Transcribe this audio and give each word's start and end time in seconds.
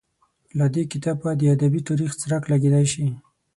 له 0.57 0.65
دې 0.73 0.83
کتابه 0.91 1.29
د 1.37 1.41
ادبي 1.55 1.81
تاریخ 1.89 2.11
څرک 2.21 2.43
لګېدای 2.51 2.85
شي. 2.93 3.07